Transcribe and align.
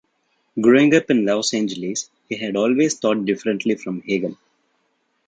Growing 0.59 0.95
up 0.95 1.11
in 1.11 1.27
Los 1.27 1.53
Angeles, 1.53 2.09
he 2.27 2.35
had 2.35 2.55
always 2.55 2.97
thought 2.97 3.23
differently 3.23 3.75
from 3.75 4.01
Hagen. 4.01 4.35